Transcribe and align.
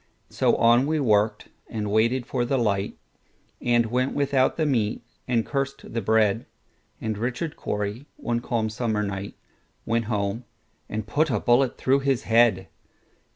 So 0.31 0.55
on 0.55 0.87
we 0.87 0.99
worked, 0.99 1.49
and 1.69 1.91
waited 1.91 2.25
for 2.25 2.43
the 2.43 2.57
light, 2.57 2.97
And 3.61 3.85
went 3.85 4.15
without 4.15 4.57
the 4.57 4.65
meat, 4.65 5.03
and 5.27 5.45
cursed 5.45 5.93
the 5.93 6.01
bread; 6.01 6.47
And 6.99 7.19
Richard 7.19 7.55
Cory, 7.55 8.07
one 8.17 8.39
calm 8.39 8.71
summer 8.71 9.03
night, 9.03 9.35
Went 9.85 10.05
home 10.05 10.45
and 10.89 11.05
put 11.05 11.29
a 11.29 11.39
bullet 11.39 11.77
through 11.77 11.99
his 11.99 12.23
head. 12.23 12.67